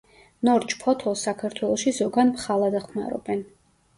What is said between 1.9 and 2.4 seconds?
ზოგან